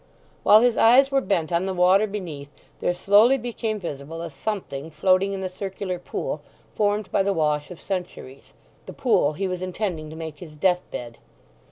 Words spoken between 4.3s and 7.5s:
something floating in the circular pool formed by the